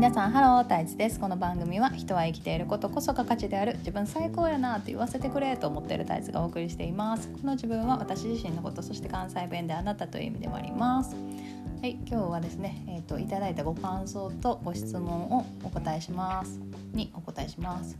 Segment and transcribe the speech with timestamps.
[0.00, 1.20] 皆さんハロー太一です。
[1.20, 3.76] この番組は人は生きていることこそが価値である。
[3.80, 7.28] 自分最高やなって言わせてくれと思っている太一がお送りしています。
[7.28, 11.14] この自分は私自身のことそして関西弁であなたという意味でもあります。
[11.82, 16.58] はい今日はですねえっ、ー、といただいたご感想とご質問をお答えします。
[16.94, 17.98] にお答えします。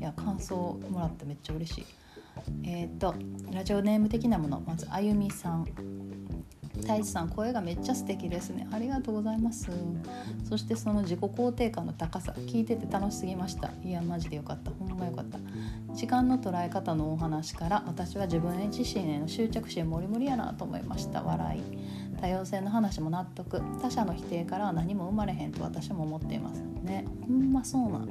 [0.00, 1.86] いや感想もらってめっちゃ嬉しい。
[2.64, 3.14] えっ、ー、と
[3.52, 6.25] ラジオネーム的なものまずあゆみさん。
[6.82, 8.66] 太一さん声がめっちゃ素敵ですね。
[8.72, 9.70] ありがとうございます。
[10.48, 13.70] そしてその自己肯定感の高さ聞いてて楽しすぎました。
[13.84, 14.70] いやマジでよかった。
[14.70, 15.38] ほんまよかった。
[15.94, 21.22] 時間の捉え方のお話から私は自分自身への執着心もりもりやなと思いました。
[21.22, 21.62] 笑い。
[22.20, 23.60] 多様性の話も納得。
[23.80, 27.04] 他者の否定からは何も生まれへんと私も思っていますね。
[27.26, 28.08] ほんまそうなん。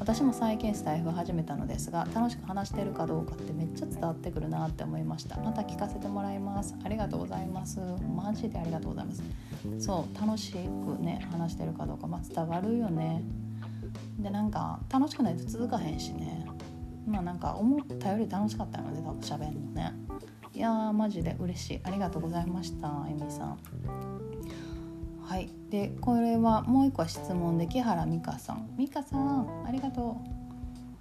[0.00, 5.36] 私も最近スタイフ始めたのですが楽しく話してるかどうかってめっちゃ伝わってくるなって思いました。
[5.36, 6.74] また聞かせてもらいます。
[6.82, 7.80] ありがとうございます。
[8.16, 9.22] マジでありがとうございます。
[9.78, 10.58] そう楽しく
[11.00, 13.22] ね話してるかどうか、まあ、伝わるよね。
[14.18, 16.46] でなんか楽しくないと続かへんしね。
[17.06, 19.92] まあなんか思ったより楽しかったので多分喋るのね。
[20.54, 21.80] いやーマジで嬉しい。
[21.84, 23.58] ありがとうございましたえみさん。
[25.30, 25.48] はい。
[25.70, 28.68] でこれはもう一個質問で木原美香さん。
[28.76, 30.16] 美香さんありがと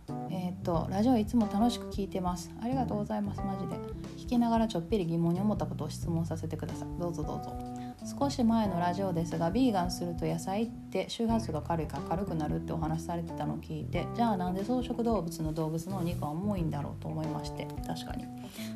[0.08, 0.14] う。
[0.30, 2.52] えっ、とラジオいつも楽しく聞いてます。
[2.62, 3.42] ありがとうございます。
[3.42, 3.76] マジで。
[4.24, 7.02] 聞きながらちょっぴり疑問に思ったことを質問させてください。
[7.02, 7.79] どうぞどうぞ。
[8.06, 18.26] 少し前のラジオですがビーガンすると野菜って周波数が軽いから軽くなるってお話しされてたのを聞いてじゃあなんで草食動物の動物のお肉は重いんだろうと思いまして確かに。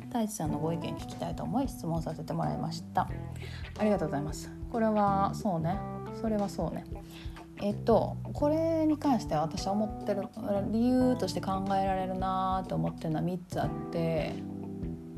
[0.08, 3.08] 太一さんのご意見聞きたいと思い質問させてもらいました。
[3.78, 4.50] ありがとうございます。
[4.70, 5.76] これはそうね。
[6.20, 6.84] それはそうね。
[7.62, 10.22] えっとこれに関しては私は思ってる
[10.70, 14.34] 理由として考えられるなと思ってるのは3つあって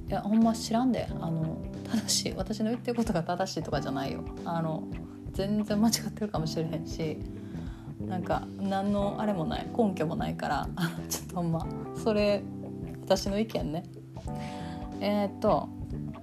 [0.08, 1.08] いやほんま知らんで。
[1.20, 4.24] あの正しい私の言ってることが正しいとかじゃないよ。
[4.44, 4.82] あの
[5.32, 7.18] 全然間違ってるかもしれへんし
[8.00, 10.68] なんか何のあれもない根拠もないから
[11.08, 11.66] ちょっとほんま
[12.02, 12.42] それ
[13.04, 13.84] 私の意見ね。
[15.00, 15.68] えー、っと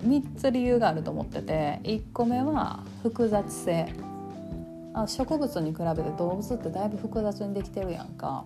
[0.04, 3.94] 3つ理由があると思ってて1個目は複雑性。
[4.96, 8.46] あ植物に比べて動物ってだいぶ複雑にできてるやんか。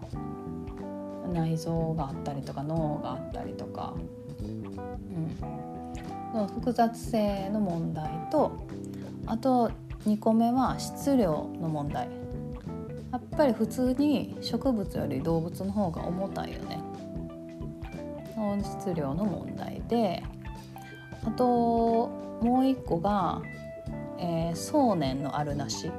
[1.34, 3.94] 内臓があったりとか脳があったりとか、
[4.40, 8.66] うん、の複雑性の問題と
[9.26, 9.72] あと
[10.06, 12.08] 2個目は質量の問題。
[13.12, 16.82] やっぱり普通に植物より動物の方が重たいよね。
[18.64, 20.24] 質量の問題で
[21.26, 22.10] あと
[22.42, 23.42] もう一個が、
[24.20, 25.92] えー、想念のあるなし、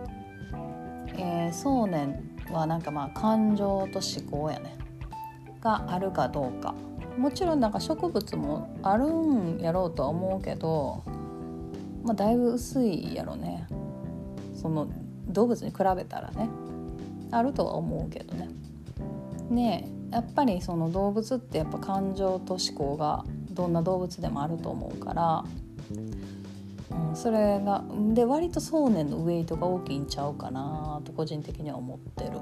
[1.16, 4.76] えー、想念はなんかまあ感情と思考やね。
[5.60, 6.74] があるかどうか。
[7.18, 11.02] もちろんなんか植物もあるんやろうとは思うけど、
[12.04, 13.66] まあ、だいぶ薄いやろね
[14.54, 14.88] その
[15.28, 16.48] 動物に比べたらね
[17.30, 18.48] あるとは思うけどね。
[19.50, 25.44] ねやっぱりその動物ってやっぱ感情と思考がどんな動物でもあると思うから、
[25.90, 32.38] うん、それがで割と想念のウェイトが大きいんちゃうかなと個人的には思ってる。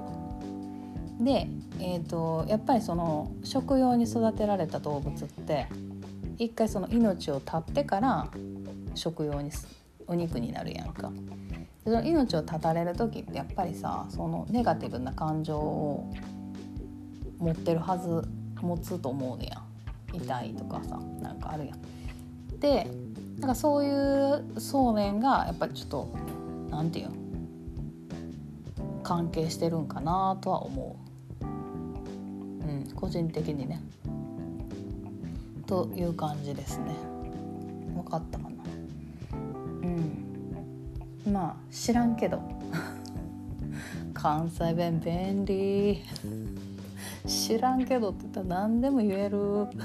[1.19, 1.47] で、
[1.79, 5.67] えーと、やっぱりその食用に育てられた動物って
[6.37, 8.27] 一回その命を絶ってから
[8.93, 9.51] 食用に
[10.05, 11.11] お肉になるやんか。
[11.83, 16.13] その命を絶たれる時ってやっぱりさそのネガティブな感情を
[17.37, 18.27] 持ってるはず
[18.61, 19.61] 持つと思うねや
[20.11, 22.59] 痛いとかさなんかあるやん。
[22.59, 22.91] で
[23.39, 26.17] なんかそういう想念がやっぱりちょっと
[26.69, 27.17] 何て言うの
[29.03, 31.06] 関係してるんかなとは思う。
[32.67, 33.81] うん、個人的にね。
[35.65, 36.95] という感じですね。
[37.95, 38.49] 分かったかな。
[39.33, 41.31] うん。
[41.31, 42.41] まあ知らんけど。
[44.13, 46.01] 関西弁便利。
[47.25, 49.67] 知らんけどって言ったら何でも言える。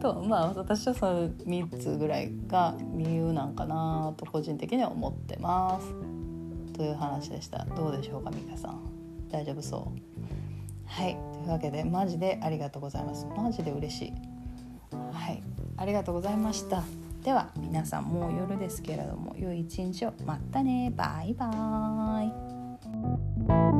[0.00, 6.10] とまあ私はその3つぐらいが理由なんかなと個人的には思ってます。
[6.80, 8.99] という話でしたどうでしょうか美香さん
[9.30, 9.80] 大丈夫そう。
[10.86, 11.16] はい。
[11.32, 13.26] というわけでマジでありがとうございます。
[13.36, 14.12] マジで嬉しい。
[15.12, 15.42] はい。
[15.76, 16.82] ありがとうございました。
[17.24, 20.14] では皆さんもう夜ですけれども良い一日を。
[20.24, 20.92] またね。
[20.96, 23.79] バイバーイ。